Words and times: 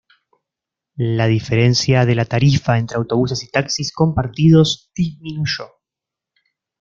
La 0.97 1.27
diferencia 1.27 2.07
de 2.07 2.15
la 2.15 2.25
tarifa 2.25 2.79
entre 2.79 2.97
autobuses 2.97 3.43
y 3.43 3.51
taxis 3.51 3.91
compartidos 3.93 4.89
disminuyó. 4.95 5.67